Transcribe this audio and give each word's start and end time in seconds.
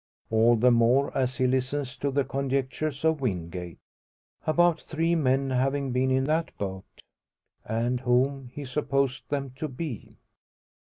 All 0.31 0.55
the 0.55 0.71
more 0.71 1.15
as 1.15 1.37
he 1.37 1.45
listens 1.45 1.95
to 1.97 2.09
the 2.09 2.23
conjectures 2.23 3.05
of 3.05 3.21
Wingate 3.21 3.77
about 4.47 4.81
three 4.81 5.13
men 5.13 5.51
having 5.51 5.91
been 5.91 6.09
in 6.09 6.23
that 6.23 6.57
boat, 6.57 7.03
and 7.65 7.99
whom 7.99 8.49
he 8.51 8.65
supposed 8.65 9.29
them 9.29 9.51
to 9.57 9.67
be. 9.67 10.15